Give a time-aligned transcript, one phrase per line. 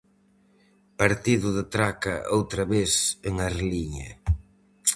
[1.01, 2.93] Partido de traca outra vez
[3.27, 4.09] en Arliña.